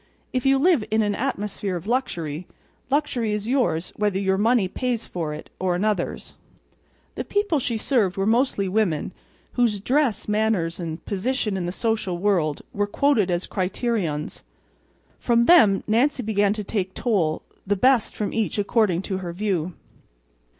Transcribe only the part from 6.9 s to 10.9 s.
The people she served were mostly women whose dress, manners,